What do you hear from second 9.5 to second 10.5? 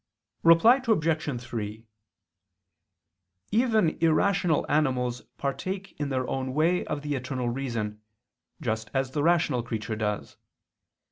creature does.